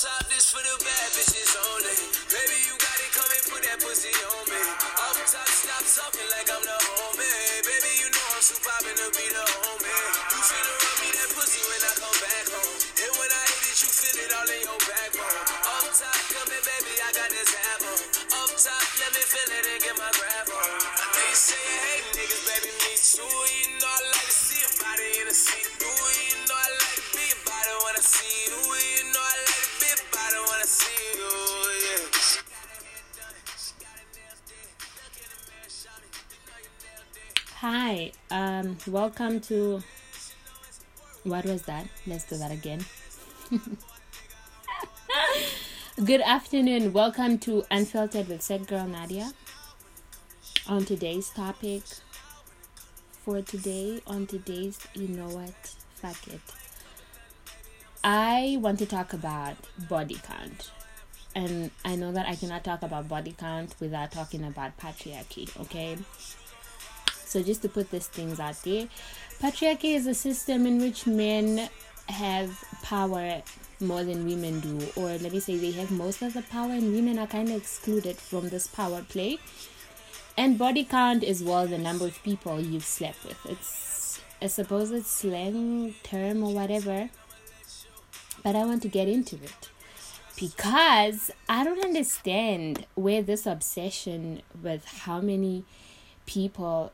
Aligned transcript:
top, 0.00 0.24
this 0.32 0.48
for 0.48 0.64
the 0.64 0.76
bad 0.80 1.08
bitches 1.12 1.52
only. 1.60 1.92
Baby, 2.32 2.56
you 2.64 2.72
got 2.80 2.96
it, 3.04 3.12
come 3.12 3.28
and 3.28 3.44
put 3.52 3.60
that 3.68 3.78
pussy 3.84 4.08
on 4.32 4.44
me. 4.48 4.62
Off 4.96 5.20
top, 5.28 5.44
stop 5.44 5.84
talking 5.84 6.24
like 6.32 6.48
I'm 6.48 6.64
the 6.64 6.78
homie. 6.88 7.60
Baby, 7.68 7.92
you 8.00 8.08
know 8.08 8.26
I'm 8.32 8.40
too 8.40 8.56
poppin' 8.64 8.96
to 8.96 9.08
be 9.12 9.28
the 9.28 9.44
homie. 9.60 10.00
You 10.32 10.40
finna 10.40 10.72
run 10.72 10.96
me 11.04 11.08
that 11.20 11.30
pussy 11.36 11.60
when 11.68 11.80
I 11.84 11.92
come 12.00 12.16
back 12.16 12.44
home. 12.48 12.76
And 12.80 13.12
when 13.12 13.28
I 13.28 13.42
hit 13.44 13.64
it, 13.68 13.76
you 13.76 13.90
feel 13.92 14.16
it 14.24 14.30
all 14.40 14.48
in 14.48 14.60
your 14.64 14.80
backbone. 14.88 15.44
Off 15.68 15.92
top, 15.92 16.16
come 16.32 16.48
here, 16.48 16.64
baby, 16.64 16.94
I 17.04 17.10
got 17.12 17.28
this 17.28 17.52
apple. 17.76 17.98
Off 18.40 18.52
top, 18.56 18.84
let 19.04 19.10
me 19.12 19.20
feel 19.20 19.50
it 19.52 19.64
and 19.68 19.80
get 19.84 19.96
my 20.00 20.08
grab 20.16 20.48
on. 20.48 20.80
They 21.12 21.28
say 21.36 21.60
hate 21.60 22.08
niggas, 22.16 22.42
baby, 22.48 22.72
me 22.72 22.92
too. 22.96 23.39
Hi, 37.60 38.12
um, 38.30 38.78
welcome 38.86 39.38
to. 39.40 39.82
What 41.24 41.44
was 41.44 41.64
that? 41.64 41.88
Let's 42.06 42.24
do 42.24 42.38
that 42.38 42.50
again. 42.50 42.86
Good 46.02 46.22
afternoon. 46.22 46.94
Welcome 46.94 47.36
to 47.40 47.64
Unfiltered 47.70 48.28
with 48.28 48.40
Set 48.40 48.66
Girl 48.66 48.86
Nadia. 48.86 49.34
On 50.68 50.86
today's 50.86 51.28
topic, 51.28 51.82
for 53.26 53.42
today, 53.42 54.00
on 54.06 54.26
today's, 54.26 54.78
you 54.94 55.08
know 55.08 55.28
what? 55.28 55.74
Fuck 55.96 56.28
it. 56.28 56.40
I 58.02 58.56
want 58.58 58.78
to 58.78 58.86
talk 58.86 59.12
about 59.12 59.56
body 59.86 60.18
count. 60.22 60.70
And 61.34 61.72
I 61.84 61.94
know 61.96 62.10
that 62.10 62.26
I 62.26 62.36
cannot 62.36 62.64
talk 62.64 62.82
about 62.82 63.06
body 63.06 63.34
count 63.36 63.74
without 63.80 64.12
talking 64.12 64.44
about 64.44 64.78
patriarchy, 64.78 65.54
okay? 65.60 65.98
So 67.30 67.42
just 67.44 67.62
to 67.62 67.68
put 67.68 67.92
these 67.92 68.08
things 68.08 68.40
out 68.40 68.60
there, 68.64 68.88
patriarchy 69.40 69.94
is 69.94 70.08
a 70.08 70.14
system 70.14 70.66
in 70.66 70.80
which 70.80 71.06
men 71.06 71.70
have 72.08 72.50
power 72.82 73.40
more 73.78 74.02
than 74.02 74.26
women 74.26 74.58
do, 74.58 74.80
or 74.96 75.16
let 75.18 75.32
me 75.32 75.38
say 75.38 75.56
they 75.56 75.70
have 75.70 75.92
most 75.92 76.22
of 76.22 76.34
the 76.34 76.42
power, 76.42 76.72
and 76.72 76.92
women 76.92 77.20
are 77.20 77.28
kind 77.28 77.48
of 77.48 77.56
excluded 77.56 78.16
from 78.16 78.48
this 78.48 78.66
power 78.66 79.02
play. 79.08 79.38
And 80.36 80.58
body 80.58 80.82
count 80.82 81.22
is 81.22 81.40
well 81.40 81.68
the 81.68 81.78
number 81.78 82.04
of 82.04 82.20
people 82.24 82.60
you've 82.60 82.84
slept 82.84 83.24
with. 83.24 83.38
It's 83.48 84.20
a 84.42 84.48
supposed 84.48 85.06
slang 85.06 85.94
term 86.02 86.42
or 86.42 86.52
whatever, 86.52 87.10
but 88.42 88.56
I 88.56 88.64
want 88.64 88.82
to 88.82 88.88
get 88.88 89.06
into 89.06 89.36
it 89.36 89.70
because 90.36 91.30
I 91.48 91.62
don't 91.62 91.84
understand 91.84 92.86
where 92.94 93.22
this 93.22 93.46
obsession 93.46 94.42
with 94.60 94.84
how 94.84 95.20
many 95.20 95.64
people 96.26 96.92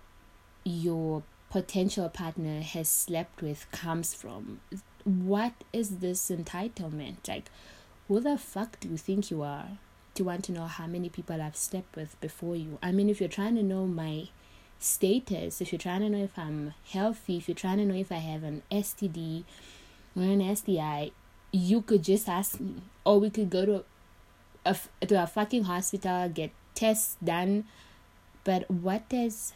your 0.67 1.23
potential 1.49 2.09
partner 2.09 2.61
has 2.61 2.89
slept 2.89 3.41
with 3.41 3.71
comes 3.71 4.13
from. 4.15 4.61
What 5.05 5.53
is 5.73 5.99
this 5.99 6.29
entitlement? 6.29 7.29
Like, 7.29 7.45
who 8.09 8.21
the 8.21 8.37
fuck 8.37 8.81
do 8.81 8.89
you 8.89 8.97
think 8.97 9.31
you 9.31 9.43
are 9.43 9.79
to 10.15 10.25
want 10.25 10.45
to 10.45 10.53
know 10.53 10.65
how 10.67 10.87
many 10.87 11.09
people 11.09 11.41
I've 11.41 11.57
slept 11.57 11.95
with 11.95 12.21
before 12.21 12.57
you? 12.57 12.79
I 12.83 12.91
mean, 12.91 13.09
if 13.09 13.21
you're 13.21 13.29
trying 13.29 13.55
to 13.55 13.63
know 13.63 13.87
my 13.87 14.29
status, 14.81 15.61
if 15.61 15.71
you're 15.71 15.79
trying 15.79 16.01
to 16.01 16.11
know 16.11 16.25
if 16.25 16.37
I'm 16.37 16.75
healthy, 16.91 17.37
if 17.37 17.49
you're 17.49 17.55
trying 17.55 17.79
to 17.79 17.85
know 17.85 17.95
if 17.95 18.11
I 18.11 18.17
have 18.17 18.43
an 18.43 18.63
STD 18.71 19.45
or 20.17 20.23
an 20.23 20.57
STI, 20.57 21.13
you 21.53 21.81
could 21.83 22.03
just 22.03 22.29
ask 22.29 22.59
me, 22.59 22.83
or 23.05 23.21
we 23.21 23.31
could 23.31 23.51
go 23.51 23.65
to 23.65 23.85
a 24.65 24.77
to 25.07 25.23
a 25.23 25.27
fucking 25.29 25.65
hospital, 25.65 26.29
get 26.29 26.51
tests 26.75 27.17
done. 27.23 27.67
But 28.43 28.69
what 28.69 29.09
does 29.09 29.53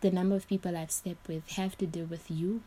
the 0.00 0.10
number 0.10 0.36
of 0.36 0.48
people 0.48 0.76
I've 0.76 0.90
slept 0.90 1.28
with 1.28 1.48
have 1.50 1.76
to 1.78 1.86
do 1.86 2.04
with 2.04 2.30
you? 2.30 2.62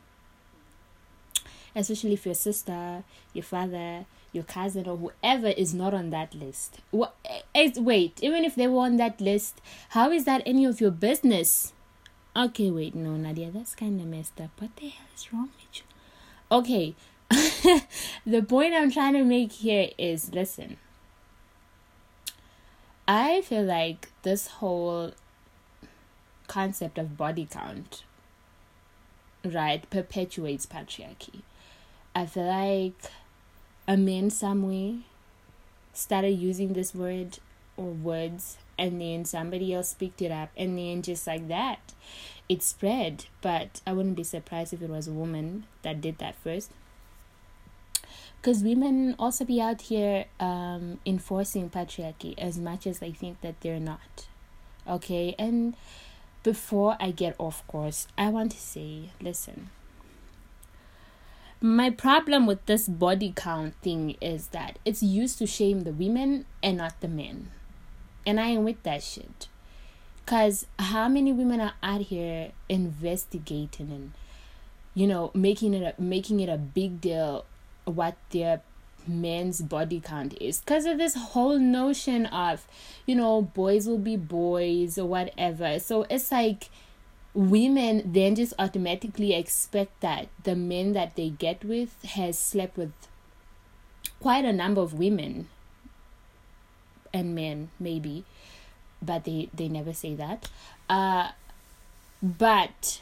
Especially 1.76 2.14
if 2.14 2.26
your 2.26 2.36
sister, 2.36 3.04
your 3.34 3.44
father, 3.44 4.06
your 4.32 4.44
cousin, 4.44 4.88
or 4.88 4.98
whoever 4.98 5.48
is 5.48 5.74
not 5.74 5.94
on 5.94 6.10
that 6.12 6.36
list. 6.36 6.80
What? 6.92 7.16
Eh, 7.26 7.42
eh, 7.56 7.72
wait, 7.78 8.20
even 8.22 8.44
if 8.44 8.56
they 8.56 8.68
were 8.68 8.82
on 8.82 8.98
that 8.98 9.20
list, 9.20 9.60
how 9.90 10.12
is 10.12 10.26
that 10.26 10.44
any 10.46 10.66
of 10.66 10.80
your 10.80 10.92
business? 10.92 11.74
Okay, 12.36 12.72
wait, 12.72 12.96
no, 12.96 13.12
Nadia, 13.16 13.52
that's 13.52 13.76
kind 13.76 14.00
of 14.00 14.08
messed 14.08 14.40
up. 14.42 14.50
What 14.60 14.76
the 14.76 14.90
hell 14.90 15.08
is 15.16 15.32
wrong 15.32 15.50
with 15.56 15.78
you? 15.78 15.84
Okay, 16.52 16.96
the 18.26 18.42
point 18.44 18.74
I'm 18.74 18.92
trying 18.92 19.14
to 19.14 19.24
make 19.24 19.52
here 19.52 19.90
is 19.98 20.34
listen. 20.34 20.78
I 23.08 23.42
feel 23.42 23.64
like 23.64 24.12
this 24.24 24.48
whole 24.48 25.12
concept 26.48 26.98
of 26.98 27.18
body 27.18 27.48
count, 27.50 28.04
right, 29.44 29.90
perpetuates 29.90 30.66
patriarchy. 30.66 31.42
I 32.16 32.26
feel 32.26 32.46
like 32.46 33.12
a 33.88 33.98
man 33.98 34.30
somewhere 34.30 34.96
started 35.94 36.32
using 36.32 36.74
this 36.74 36.94
word 36.94 37.40
or 37.76 37.86
words 37.86 38.58
and 38.78 39.02
then 39.02 39.26
somebody 39.26 39.74
else 39.74 39.94
picked 39.94 40.22
it 40.22 40.32
up 40.32 40.50
and 40.56 40.78
then 40.78 41.02
just 41.02 41.26
like 41.28 41.48
that 41.48 41.94
it 42.50 42.62
spread. 42.62 43.26
But 43.42 43.82
i 43.86 43.94
wouldn't 43.94 44.16
be 44.16 44.24
surprised 44.24 44.74
if 44.74 44.82
it 44.82 44.90
was 44.90 45.08
a 45.08 45.12
woman 45.12 45.66
that 45.82 46.02
did 46.02 46.18
that 46.20 46.36
first. 46.36 46.72
Because 48.42 48.62
women 48.62 49.16
also 49.18 49.46
be 49.46 49.62
out 49.62 49.84
here 49.84 50.26
um, 50.40 51.00
enforcing 51.06 51.70
patriarchy 51.70 52.38
as 52.38 52.58
much 52.58 52.86
as 52.86 53.00
they 53.00 53.12
think 53.12 53.40
that 53.42 53.62
they're 53.62 53.80
not 53.80 54.28
okay? 54.88 55.34
And 55.40 55.76
before 56.44 56.98
i 57.00 57.10
get 57.12 57.36
off 57.40 57.66
course 57.68 58.08
i 58.18 58.28
want 58.30 58.52
to 58.52 58.58
say 58.58 59.10
listen 59.22 59.70
my 61.66 61.90
problem 61.90 62.46
with 62.46 62.66
this 62.66 62.90
body 62.90 63.32
count 63.34 63.74
thing 63.82 64.18
is 64.20 64.48
that 64.48 64.78
it's 64.84 65.02
used 65.02 65.38
to 65.38 65.48
shame 65.48 65.86
the 65.86 65.94
women 65.94 66.44
and 66.62 66.76
not 66.76 67.00
the 67.00 67.08
men. 67.08 67.52
And 68.28 68.38
i 68.38 68.48
ain't 68.50 68.64
with 68.64 68.84
that 68.84 69.02
shit. 69.02 69.48
Because 70.26 70.66
how 70.78 71.08
many 71.08 71.32
women 71.32 71.62
are 71.62 71.76
out 71.82 72.02
here 72.02 72.52
investigating 72.68 73.92
and 73.92 74.12
you 74.94 75.08
know 75.08 75.32
making 75.34 75.74
it 75.74 75.96
a, 75.98 76.02
making 76.02 76.42
it 76.42 76.50
a 76.50 76.58
big 76.58 77.00
deal 77.00 77.46
what 77.86 78.18
their 78.32 78.62
men's 79.08 79.62
body 79.62 80.00
count 80.00 80.36
is. 80.42 80.60
Because 80.60 80.86
of 80.86 80.98
this 80.98 81.16
whole 81.16 81.60
notion 81.60 82.26
of 82.28 82.68
you 83.06 83.16
know 83.16 83.42
boys 83.42 83.88
will 83.88 83.98
be 83.98 84.16
boys 84.16 84.98
or 84.98 85.08
whatever. 85.08 85.80
So 85.80 86.06
it's 86.10 86.32
like 86.32 86.70
women 87.34 88.12
then 88.14 88.36
just 88.36 88.54
automatically 88.60 89.34
expect 89.34 90.00
that 90.02 90.28
the 90.44 90.56
men 90.56 90.94
that 90.94 91.16
they 91.16 91.30
get 91.30 91.64
with 91.64 92.02
has 92.04 92.38
slept 92.38 92.78
with 92.78 92.94
quite 94.20 94.46
a 94.46 94.54
number 94.54 94.82
of 94.82 94.94
women 94.94 95.48
and 97.14 97.36
men 97.36 97.70
maybe. 97.80 98.24
But 99.02 99.26
they 99.26 99.50
they 99.54 99.68
never 99.68 99.94
say 99.94 100.16
that. 100.16 100.50
Uh 100.90 101.32
but 102.22 103.02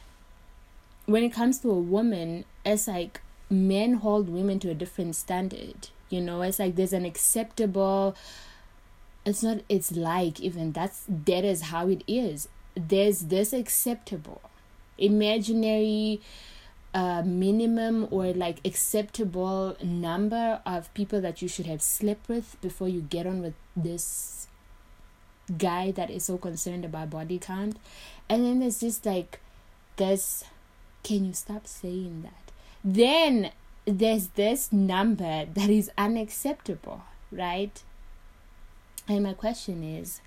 when 1.05 1.23
it 1.23 1.33
comes 1.33 1.59
to 1.59 1.69
a 1.69 1.79
woman 1.79 2.45
it's 2.65 2.87
like 2.87 3.21
men 3.51 3.95
hold 3.95 4.29
women 4.29 4.59
to 4.59 4.69
a 4.69 4.73
different 4.73 5.15
standard 5.15 5.89
you 6.11 6.21
know? 6.21 6.41
It's 6.43 6.59
like 6.59 6.75
there's 6.75 6.93
an 6.93 7.05
acceptable 7.05 8.15
it's 9.23 9.43
not 9.43 9.59
it's 9.69 9.91
like 9.91 10.39
even 10.39 10.71
that's 10.71 11.03
that 11.07 11.43
is 11.43 11.63
how 11.63 11.87
it 11.87 12.03
is. 12.07 12.47
There's 12.75 13.21
this 13.21 13.53
acceptable 13.53 14.41
imaginary 14.97 16.21
uh, 16.93 17.23
minimum 17.23 18.07
or 18.11 18.33
like 18.33 18.59
acceptable 18.65 19.77
number 19.81 20.59
of 20.65 20.93
people 20.93 21.21
that 21.21 21.41
you 21.41 21.47
should 21.47 21.65
have 21.65 21.81
slept 21.81 22.27
with 22.27 22.59
before 22.61 22.89
you 22.89 23.01
get 23.01 23.25
on 23.25 23.41
with 23.41 23.53
this 23.75 24.47
guy 25.57 25.91
that 25.91 26.09
is 26.09 26.25
so 26.25 26.37
concerned 26.37 26.83
about 26.83 27.09
body 27.09 27.39
count. 27.39 27.77
And 28.27 28.45
then 28.45 28.59
there's 28.59 28.79
just 28.79 29.05
like 29.05 29.39
this 29.97 30.43
can 31.03 31.25
you 31.25 31.33
stop 31.33 31.67
saying 31.67 32.21
that 32.23 32.50
then 32.83 33.51
there's 33.85 34.29
this 34.29 34.71
number 34.71 35.45
that 35.45 35.69
is 35.69 35.91
unacceptable 35.97 37.01
right? 37.31 37.81
And 39.07 39.23
my 39.23 39.33
question 39.33 39.83
is 39.83 40.21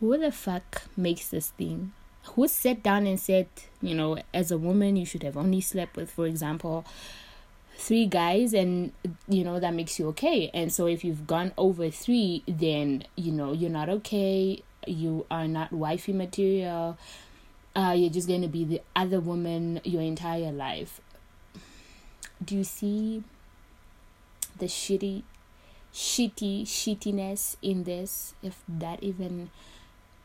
who 0.00 0.18
the 0.18 0.32
fuck 0.32 0.82
makes 0.96 1.28
this 1.28 1.50
thing? 1.50 1.92
Who 2.34 2.48
sat 2.48 2.82
down 2.82 3.06
and 3.06 3.20
said 3.20 3.46
you 3.80 3.94
know 3.94 4.18
as 4.34 4.50
a 4.50 4.58
woman 4.58 4.96
you 4.96 5.06
should 5.06 5.22
have 5.22 5.36
only 5.36 5.60
slept 5.60 5.96
with 5.96 6.10
for 6.10 6.26
example 6.26 6.84
three 7.78 8.06
guys 8.06 8.52
and 8.52 8.92
you 9.28 9.44
know 9.44 9.60
that 9.60 9.74
makes 9.74 9.98
you 9.98 10.08
okay? 10.08 10.50
And 10.52 10.72
so 10.72 10.86
if 10.86 11.04
you've 11.04 11.26
gone 11.26 11.52
over 11.56 11.90
three 11.90 12.42
then 12.46 13.04
you 13.16 13.32
know 13.32 13.52
you're 13.52 13.70
not 13.70 13.88
okay 13.88 14.62
you 14.86 15.26
are 15.30 15.48
not 15.48 15.72
wifey 15.72 16.12
material 16.12 16.96
uh, 17.76 17.92
you're 17.96 18.10
just 18.10 18.26
going 18.26 18.42
to 18.42 18.48
be 18.48 18.64
the 18.64 18.80
other 18.96 19.20
woman 19.20 19.80
your 19.84 20.02
entire 20.02 20.50
life. 20.50 21.00
Do 22.42 22.56
you 22.56 22.64
see 22.64 23.22
the 24.58 24.66
shitty 24.66 25.22
shitty 25.92 26.62
shittiness 26.62 27.56
in 27.62 27.84
this 27.84 28.34
if 28.42 28.62
that 28.68 29.02
even 29.02 29.50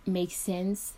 makes 0.06 0.36
sense? 0.36 0.94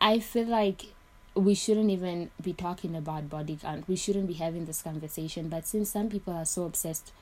I 0.00 0.18
feel 0.18 0.46
like 0.46 0.86
we 1.34 1.54
shouldn't 1.54 1.90
even 1.90 2.30
be 2.42 2.52
talking 2.52 2.96
about 2.96 3.28
body 3.30 3.56
count 3.60 3.86
we 3.86 3.94
shouldn't 3.94 4.26
be 4.26 4.34
having 4.34 4.64
this 4.64 4.82
conversation 4.82 5.48
but 5.48 5.66
since 5.66 5.90
some 5.90 6.08
people 6.08 6.34
are 6.34 6.44
so 6.44 6.64
obsessed 6.64 7.12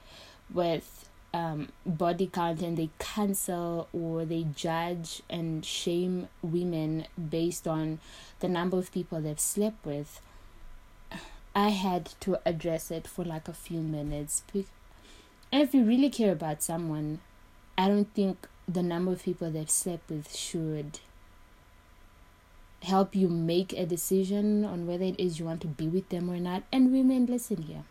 with 0.52 1.08
um, 1.36 1.68
body 1.84 2.28
count 2.32 2.62
and 2.62 2.76
they 2.76 2.90
cancel 2.98 3.88
or 3.92 4.24
they 4.24 4.44
judge 4.54 5.22
and 5.28 5.64
shame 5.64 6.28
women 6.42 7.06
based 7.30 7.66
on 7.66 7.98
the 8.40 8.48
number 8.48 8.78
of 8.78 8.92
people 8.92 9.20
they've 9.20 9.40
slept 9.40 9.84
with 9.84 10.20
i 11.54 11.68
had 11.68 12.06
to 12.20 12.38
address 12.46 12.90
it 12.90 13.06
for 13.06 13.24
like 13.24 13.48
a 13.48 13.52
few 13.52 13.80
minutes 13.80 14.42
if 15.52 15.74
you 15.74 15.84
really 15.84 16.10
care 16.10 16.32
about 16.32 16.62
someone, 16.62 17.20
I 17.78 17.88
don't 17.88 18.12
think 18.14 18.48
the 18.68 18.82
number 18.82 19.12
of 19.12 19.22
people 19.22 19.50
they've 19.50 19.70
slept 19.70 20.10
with 20.10 20.34
should 20.34 21.00
help 22.82 23.14
you 23.14 23.28
make 23.28 23.72
a 23.72 23.86
decision 23.86 24.64
on 24.64 24.86
whether 24.86 25.04
it 25.04 25.18
is 25.18 25.38
you 25.38 25.44
want 25.44 25.60
to 25.62 25.66
be 25.66 25.88
with 25.88 26.08
them 26.08 26.30
or 26.30 26.38
not. 26.38 26.64
And 26.72 26.92
women, 26.92 27.26
listen 27.26 27.62
here. 27.62 27.84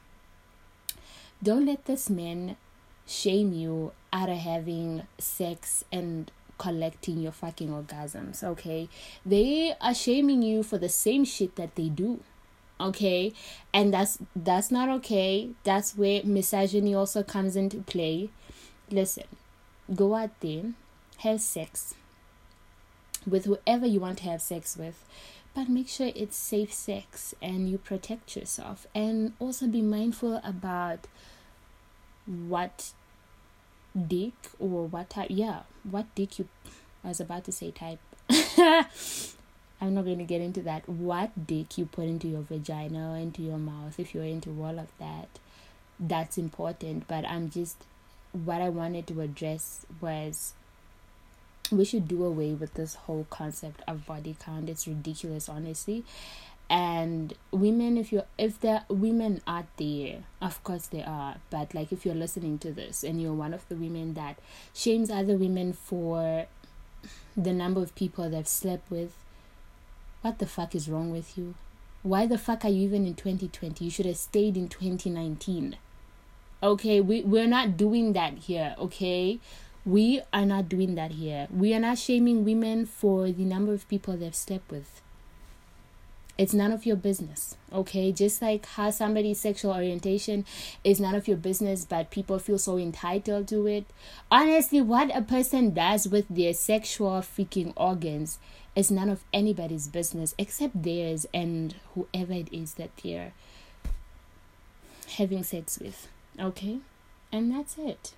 Don't 1.41 1.65
let 1.65 1.85
this 1.85 2.09
man 2.09 2.55
shame 3.05 3.53
you 3.53 3.91
out 4.11 4.29
of 4.29 4.37
having 4.37 5.03
sex 5.17 5.83
and 5.91 6.31
collecting 6.57 7.19
your 7.19 7.31
fucking 7.31 7.69
orgasms, 7.69 8.43
okay? 8.43 8.87
They 9.25 9.73
are 9.81 9.93
shaming 9.93 10.41
you 10.41 10.63
for 10.63 10.77
the 10.77 10.89
same 10.89 11.25
shit 11.25 11.55
that 11.55 11.75
they 11.75 11.89
do 11.89 12.21
okay? 12.77 13.31
And 13.73 13.93
that's 13.93 14.17
that's 14.35 14.69
not 14.69 14.89
okay. 14.89 15.51
That's 15.63 15.95
where 15.95 16.21
misogyny 16.25 16.93
also 16.93 17.23
comes 17.23 17.55
into 17.55 17.77
play. 17.77 18.31
Listen 18.91 19.23
go 19.93 20.15
out 20.15 20.39
there 20.39 20.73
have 21.17 21.39
sex 21.39 21.93
with 23.25 23.45
whoever 23.45 23.85
you 23.85 23.99
want 23.99 24.17
to 24.19 24.23
have 24.23 24.41
sex 24.41 24.75
with 24.75 25.03
but 25.53 25.69
make 25.69 25.87
sure 25.87 26.11
it's 26.15 26.35
safe 26.35 26.73
sex 26.73 27.33
and 27.41 27.69
you 27.69 27.77
protect 27.77 28.35
yourself. 28.35 28.85
And 28.93 29.31
also 29.39 29.67
be 29.67 29.81
mindful 29.81 30.41
about 30.43 31.07
what 32.25 32.91
dick 34.07 34.33
or 34.59 34.87
what 34.87 35.09
type 35.09 35.27
yeah 35.29 35.61
what 35.89 36.05
dick 36.15 36.39
you 36.39 36.47
I 37.03 37.09
was 37.09 37.19
about 37.19 37.45
to 37.45 37.51
say 37.51 37.71
type 37.71 37.99
I'm 39.81 39.93
not 39.93 40.05
going 40.05 40.19
to 40.19 40.23
get 40.23 40.41
into 40.41 40.61
that. 40.63 40.87
What 40.87 41.47
dick 41.47 41.77
you 41.77 41.85
put 41.85 42.05
into 42.05 42.27
your 42.27 42.41
vagina 42.41 43.13
or 43.13 43.17
into 43.17 43.41
your 43.41 43.57
mouth, 43.57 43.99
if 43.99 44.13
you're 44.15 44.23
into 44.23 44.49
all 44.63 44.79
of 44.79 44.87
that, 44.99 45.27
that's 45.99 46.37
important. 46.37 47.07
But 47.07 47.25
I'm 47.27 47.49
just, 47.49 47.83
what 48.31 48.61
I 48.61 48.69
wanted 48.69 49.05
to 49.07 49.21
address 49.21 49.85
was 49.99 50.53
we 51.71 51.83
should 51.83 52.07
do 52.07 52.23
away 52.23 52.53
with 52.53 52.75
this 52.75 52.95
whole 52.95 53.27
concept 53.29 53.81
of 53.87 54.05
body 54.05 54.35
count. 54.39 54.69
It's 54.69 54.87
ridiculous, 54.87 55.49
honestly. 55.49 56.05
And 56.69 57.33
women, 57.51 57.97
if 57.97 58.11
you're, 58.11 58.25
if 58.37 58.59
there 58.59 58.85
women 58.89 59.41
out 59.45 59.67
there, 59.77 60.23
of 60.41 60.63
course 60.63 60.87
there 60.87 61.07
are, 61.07 61.35
but 61.49 61.75
like 61.75 61.91
if 61.91 62.05
you're 62.05 62.15
listening 62.15 62.57
to 62.59 62.71
this 62.71 63.03
and 63.03 63.21
you're 63.21 63.33
one 63.33 63.53
of 63.53 63.67
the 63.69 63.75
women 63.75 64.15
that 64.15 64.39
shames 64.73 65.11
other 65.11 65.37
women 65.37 65.73
for 65.73 66.47
the 67.37 67.53
number 67.53 67.81
of 67.81 67.93
people 67.93 68.29
they've 68.29 68.47
slept 68.47 68.89
with, 68.89 69.13
what 70.21 70.39
the 70.39 70.47
fuck 70.47 70.73
is 70.73 70.89
wrong 70.89 71.11
with 71.11 71.37
you? 71.37 71.53
Why 72.01 72.25
the 72.25 72.37
fuck 72.37 72.65
are 72.65 72.69
you 72.69 72.83
even 72.83 73.05
in 73.05 73.13
2020? 73.13 73.85
You 73.85 73.91
should 73.91 74.07
have 74.07 74.17
stayed 74.17 74.57
in 74.57 74.67
2019. 74.67 75.77
Okay, 76.63 76.99
we, 76.99 77.21
we're 77.21 77.47
not 77.47 77.77
doing 77.77 78.13
that 78.13 78.39
here, 78.39 78.75
okay? 78.79 79.39
We 79.85 80.21
are 80.33 80.45
not 80.45 80.67
doing 80.67 80.95
that 80.95 81.11
here. 81.11 81.47
We 81.51 81.75
are 81.75 81.79
not 81.79 81.99
shaming 81.99 82.43
women 82.43 82.87
for 82.87 83.31
the 83.31 83.43
number 83.43 83.71
of 83.73 83.87
people 83.87 84.17
they've 84.17 84.33
slept 84.33 84.71
with. 84.71 85.01
It's 86.37 86.53
none 86.53 86.73
of 86.73 86.85
your 86.85 86.97
business, 86.97 87.55
okay? 87.71 88.11
Just 88.11 88.41
like 88.41 88.65
how 88.65 88.89
somebody's 88.89 89.39
sexual 89.39 89.73
orientation 89.73 90.45
is 90.83 90.99
none 90.99 91.15
of 91.15 91.29
your 91.29 91.37
business, 91.37 91.85
but 91.85 92.11
people 92.11 92.39
feel 92.39 92.57
so 92.57 92.77
entitled 92.77 93.47
to 93.49 93.67
it. 93.67 93.85
Honestly, 94.29 94.81
what 94.81 95.15
a 95.15 95.21
person 95.21 95.73
does 95.73 96.09
with 96.09 96.27
their 96.29 96.53
sexual 96.53 97.21
freaking 97.21 97.71
organs 97.77 98.37
is 98.75 98.91
none 98.91 99.09
of 99.09 99.23
anybody's 99.33 99.87
business 99.87 100.35
except 100.37 100.83
theirs 100.83 101.25
and 101.33 101.75
whoever 101.93 102.33
it 102.33 102.51
is 102.51 102.73
that 102.73 102.91
they're 103.01 103.31
having 105.11 105.43
sex 105.43 105.79
with. 105.79 106.09
Okay? 106.37 106.79
And 107.31 107.49
that's 107.49 107.77
it. 107.77 108.13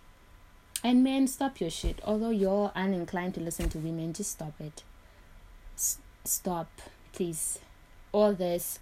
And 0.84 1.04
men, 1.04 1.28
stop 1.28 1.60
your 1.60 1.70
shit. 1.70 2.00
Although 2.04 2.32
you're 2.32 2.72
uninclined 2.76 3.36
to 3.36 3.40
listen 3.42 3.70
to 3.70 3.78
women, 3.78 4.14
just 4.14 4.32
stop 4.32 4.54
it. 4.60 4.84
S- 5.76 6.00
stop, 6.24 6.70
please. 7.14 7.60
All 8.18 8.34
this, 8.34 8.80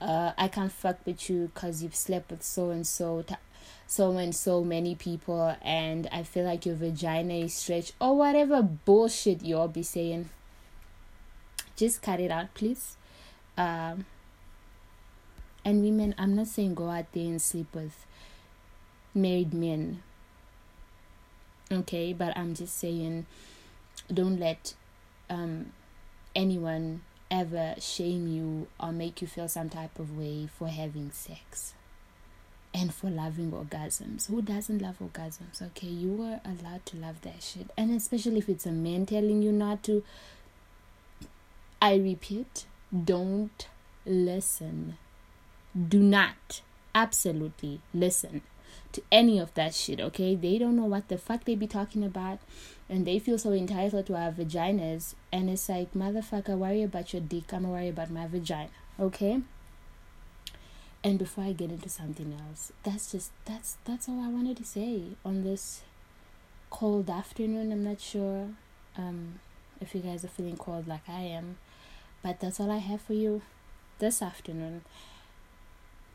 uh, 0.00 0.30
I 0.38 0.46
can't 0.46 0.70
fuck 0.70 0.98
with 1.04 1.28
you 1.28 1.50
because 1.52 1.82
you've 1.82 1.96
slept 1.96 2.30
with 2.30 2.44
so 2.44 2.70
and 2.70 2.86
so, 2.86 3.24
so 3.86 4.16
and 4.16 4.34
so 4.34 4.62
many 4.62 4.94
people, 4.94 5.56
and 5.60 6.08
I 6.12 6.22
feel 6.22 6.44
like 6.44 6.66
your 6.66 6.76
vagina 6.76 7.34
is 7.34 7.54
stretched, 7.54 7.94
or 8.00 8.16
whatever 8.16 8.62
bullshit 8.62 9.42
you'll 9.42 9.66
be 9.66 9.82
saying. 9.82 10.30
Just 11.74 12.00
cut 12.00 12.20
it 12.20 12.30
out 12.30 12.54
please. 12.54 12.96
Um 13.58 14.06
and 15.66 15.82
women 15.82 16.14
i'm 16.16 16.36
not 16.36 16.46
saying 16.46 16.74
go 16.74 16.88
out 16.88 17.10
there 17.12 17.24
and 17.24 17.42
sleep 17.42 17.66
with 17.74 18.06
married 19.12 19.52
men 19.52 20.02
okay? 21.70 22.12
But 22.12 22.36
i'm 22.38 22.54
just 22.54 22.78
saying 22.78 23.26
don't 24.12 24.38
let 24.38 24.74
um 25.28 25.72
anyone 26.36 27.02
ever 27.30 27.74
shame 27.80 28.28
you 28.28 28.68
or 28.78 28.92
make 28.92 29.20
you 29.20 29.26
feel 29.26 29.48
some 29.48 29.68
type 29.68 29.98
of 29.98 30.16
way 30.16 30.46
for 30.46 30.68
having 30.68 31.10
sex 31.10 31.74
and 32.72 32.92
for 32.92 33.08
loving 33.08 33.50
orgasms. 33.52 34.28
Who 34.28 34.42
doesn't 34.42 34.80
love 34.82 34.96
orgasms? 35.00 35.62
Okay, 35.62 35.88
you 35.88 36.22
are 36.22 36.40
allowed 36.44 36.84
to 36.86 36.96
love 36.96 37.22
that 37.22 37.42
shit. 37.42 37.70
And 37.76 37.90
especially 37.90 38.38
if 38.38 38.48
it's 38.48 38.66
a 38.66 38.72
man 38.72 39.06
telling 39.06 39.42
you 39.42 39.50
not 39.50 39.82
to, 39.84 40.04
I 41.80 41.96
repeat, 41.96 42.66
don't 43.04 43.66
listen. 44.04 44.98
Do 45.88 46.00
not 46.00 46.60
absolutely 46.94 47.80
listen 47.92 48.42
to 48.92 49.02
any 49.10 49.38
of 49.38 49.52
that 49.54 49.74
shit, 49.74 50.00
okay? 50.00 50.34
They 50.34 50.58
don't 50.58 50.76
know 50.76 50.84
what 50.84 51.08
the 51.08 51.18
fuck 51.18 51.44
they 51.44 51.54
be 51.54 51.66
talking 51.66 52.04
about 52.04 52.38
and 52.88 53.06
they 53.06 53.18
feel 53.18 53.38
so 53.38 53.52
entitled 53.52 54.06
to 54.06 54.14
our 54.14 54.30
vaginas 54.30 55.14
and 55.32 55.50
it's 55.50 55.68
like 55.68 55.92
motherfucker 55.94 56.56
worry 56.56 56.82
about 56.82 57.12
your 57.12 57.22
dick, 57.22 57.52
I'm 57.52 57.68
worry 57.68 57.88
about 57.88 58.10
my 58.10 58.26
vagina, 58.26 58.70
okay? 58.98 59.40
And 61.02 61.18
before 61.18 61.44
I 61.44 61.52
get 61.52 61.70
into 61.70 61.88
something 61.88 62.36
else, 62.48 62.72
that's 62.82 63.12
just 63.12 63.30
that's 63.44 63.76
that's 63.84 64.08
all 64.08 64.20
I 64.20 64.28
wanted 64.28 64.56
to 64.58 64.64
say 64.64 65.02
on 65.24 65.42
this 65.42 65.82
cold 66.70 67.08
afternoon. 67.08 67.70
I'm 67.70 67.84
not 67.84 68.00
sure 68.00 68.48
um 68.96 69.40
if 69.80 69.94
you 69.94 70.00
guys 70.00 70.24
are 70.24 70.28
feeling 70.28 70.56
cold 70.56 70.88
like 70.88 71.08
I 71.08 71.20
am. 71.20 71.58
But 72.22 72.40
that's 72.40 72.58
all 72.58 72.70
I 72.70 72.78
have 72.78 73.00
for 73.02 73.12
you 73.12 73.42
this 73.98 74.20
afternoon. 74.20 74.82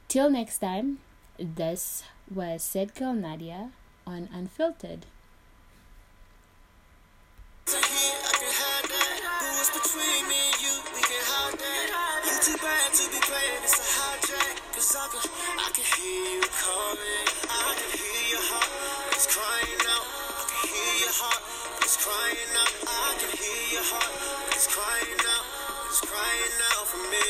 Till 0.08 0.30
next 0.30 0.58
time, 0.58 1.00
this 1.40 2.04
was 2.34 2.64
Said 2.64 2.96
Girl 2.96 3.14
Nadia 3.14 3.72
on 4.06 4.28
Unfiltered. 4.34 5.06
Crying 9.72 10.28
out. 11.94 12.12
I 14.12 14.20
can 14.26 15.22
I 15.60 15.70
can 15.72 15.86
hear 15.96 16.36
you 16.36 16.42
calling. 16.60 17.28
I 17.48 17.76
can 17.80 17.92
hear 17.96 18.24
your 18.36 18.44
heart. 18.44 19.16
It's 19.16 19.28
crying 19.28 19.84
out 19.88 20.22
I 20.42 20.58
can 20.58 20.70
hear 20.76 20.96
your 21.02 21.14
heart, 21.14 21.42
it's 21.82 21.98
crying 21.98 22.54
out. 22.60 22.74
I 22.88 23.16
can 23.20 23.32
hear 23.38 23.64
your 23.74 23.84
heart, 23.84 24.12
it's 24.56 24.68
crying 26.02 26.60
out 26.76 26.88
for 26.88 27.02
me. 27.10 27.26